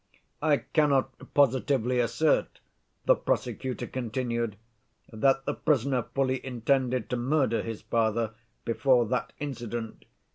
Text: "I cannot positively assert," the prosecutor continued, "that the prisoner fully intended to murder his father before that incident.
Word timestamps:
"I 0.41 0.57
cannot 0.57 1.13
positively 1.35 1.99
assert," 1.99 2.59
the 3.05 3.13
prosecutor 3.15 3.85
continued, 3.85 4.55
"that 5.13 5.45
the 5.45 5.53
prisoner 5.53 6.01
fully 6.15 6.43
intended 6.43 7.07
to 7.11 7.17
murder 7.17 7.61
his 7.61 7.83
father 7.83 8.33
before 8.65 9.05
that 9.09 9.31
incident. 9.37 10.05